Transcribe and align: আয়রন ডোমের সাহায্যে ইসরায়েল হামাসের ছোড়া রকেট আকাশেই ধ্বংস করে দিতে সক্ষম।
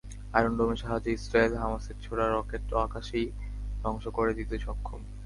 আয়রন 0.33 0.53
ডোমের 0.57 0.79
সাহায্যে 0.83 1.11
ইসরায়েল 1.13 1.53
হামাসের 1.57 1.97
ছোড়া 2.01 2.25
রকেট 2.27 2.63
আকাশেই 2.85 3.27
ধ্বংস 3.81 4.05
করে 4.17 4.31
দিতে 4.39 4.55
সক্ষম। 4.59 5.01